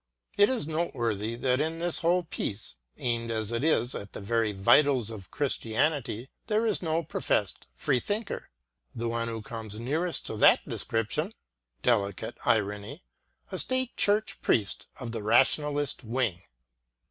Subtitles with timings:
[0.35, 4.51] It is noteworthy that in this whole piece, aimed as it is at the very
[4.51, 8.49] vitals of Christianity, there is no pro fessed free thinker.
[8.95, 13.03] The one who comes nearest to that description ŌĆö delicate irony!
[13.03, 16.41] ŌĆö a state church priest of the rationalist wing!